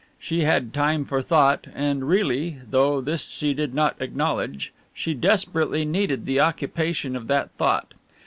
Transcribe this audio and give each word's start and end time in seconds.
She 0.17 0.45
had 0.45 0.73
time 0.73 1.05
for 1.05 1.21
thought, 1.21 1.67
and 1.75 2.09
really, 2.09 2.57
though 2.67 3.01
this 3.01 3.29
she 3.29 3.53
did 3.53 3.75
not 3.75 3.97
acknowledge, 4.01 4.73
she 4.95 5.13
desperately 5.13 5.85
needed 5.85 6.25
the 6.25 6.39
occupation 6.39 7.15
of 7.15 7.27
that 7.27 7.51
thought. 7.51 7.93